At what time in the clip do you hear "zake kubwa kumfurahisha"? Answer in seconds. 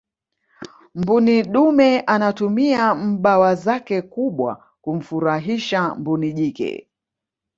3.55-5.95